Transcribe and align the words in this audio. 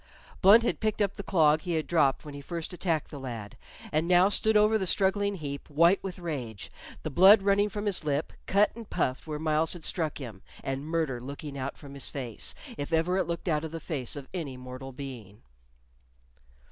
Blunt 0.41 0.63
had 0.63 0.79
picked 0.79 0.99
up 0.99 1.13
the 1.15 1.21
clog 1.21 1.61
he 1.61 1.73
had 1.73 1.85
dropped 1.85 2.25
when 2.25 2.33
he 2.33 2.41
first 2.41 2.73
attacked 2.73 3.11
the 3.11 3.19
lad, 3.19 3.55
and 3.91 4.07
now 4.07 4.29
stood 4.29 4.57
over 4.57 4.75
the 4.79 4.87
struggling 4.87 5.35
heap, 5.35 5.69
white 5.69 6.03
with 6.03 6.17
rage, 6.17 6.71
the 7.03 7.11
blood 7.11 7.43
running 7.43 7.69
from 7.69 7.85
his 7.85 8.03
lip, 8.03 8.33
cut 8.47 8.75
and 8.75 8.89
puffed 8.89 9.27
where 9.27 9.37
Myles 9.37 9.73
had 9.73 9.83
struck 9.83 10.17
him, 10.17 10.41
and 10.63 10.87
murder 10.87 11.21
looking 11.21 11.55
out 11.55 11.77
from 11.77 11.93
his 11.93 12.09
face, 12.09 12.55
if 12.79 12.91
ever 12.91 13.15
it 13.19 13.27
looked 13.27 13.47
out 13.47 13.63
of 13.63 13.69
the 13.69 13.79
face 13.79 14.15
of 14.15 14.27
any 14.33 14.57
mortal 14.57 14.91
being. 14.91 15.43